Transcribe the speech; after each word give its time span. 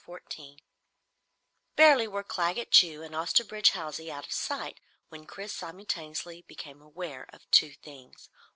CHAPTER 0.01 0.13
14 0.15 0.59
Barely 1.75 2.07
were 2.07 2.23
Claggett 2.23 2.71
Chew 2.71 3.03
and 3.03 3.13
Osterbridge 3.15 3.73
Hawsey 3.73 4.11
out 4.11 4.25
of 4.25 4.31
sight, 4.31 4.79
when 5.09 5.27
Chris 5.27 5.53
simultaneously 5.53 6.41
became 6.47 6.81
aware 6.81 7.27
of 7.31 7.47
two 7.51 7.73
things. 7.75 8.27